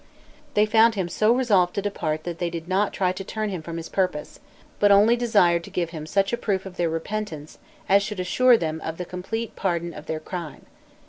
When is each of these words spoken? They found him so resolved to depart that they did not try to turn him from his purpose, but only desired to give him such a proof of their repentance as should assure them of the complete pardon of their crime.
They 0.55 0.65
found 0.65 0.95
him 0.95 1.07
so 1.07 1.31
resolved 1.31 1.75
to 1.75 1.81
depart 1.83 2.23
that 2.23 2.39
they 2.39 2.49
did 2.49 2.67
not 2.67 2.91
try 2.91 3.11
to 3.11 3.23
turn 3.23 3.49
him 3.49 3.61
from 3.61 3.77
his 3.77 3.87
purpose, 3.87 4.39
but 4.79 4.89
only 4.91 5.15
desired 5.15 5.63
to 5.65 5.69
give 5.69 5.91
him 5.91 6.07
such 6.07 6.33
a 6.33 6.37
proof 6.37 6.65
of 6.65 6.75
their 6.77 6.89
repentance 6.89 7.59
as 7.87 8.01
should 8.01 8.19
assure 8.19 8.57
them 8.57 8.81
of 8.83 8.97
the 8.97 9.05
complete 9.05 9.55
pardon 9.55 9.93
of 9.93 10.07
their 10.07 10.19
crime. 10.19 10.65